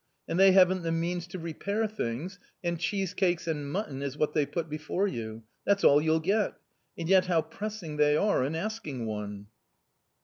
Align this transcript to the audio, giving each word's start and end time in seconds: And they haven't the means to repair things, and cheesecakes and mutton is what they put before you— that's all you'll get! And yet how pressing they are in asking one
And 0.27 0.39
they 0.39 0.51
haven't 0.53 0.81
the 0.81 0.91
means 0.91 1.27
to 1.27 1.37
repair 1.37 1.85
things, 1.85 2.39
and 2.63 2.79
cheesecakes 2.79 3.45
and 3.47 3.71
mutton 3.71 4.01
is 4.01 4.17
what 4.17 4.33
they 4.33 4.47
put 4.47 4.67
before 4.67 5.07
you— 5.07 5.43
that's 5.63 5.83
all 5.83 6.01
you'll 6.01 6.19
get! 6.19 6.55
And 6.97 7.07
yet 7.07 7.27
how 7.27 7.43
pressing 7.43 7.97
they 7.97 8.17
are 8.17 8.43
in 8.43 8.55
asking 8.55 9.05
one 9.05 9.45